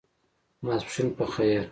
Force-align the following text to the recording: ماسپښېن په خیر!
ماسپښېن 0.65 1.07
په 1.17 1.25
خیر! 1.33 1.61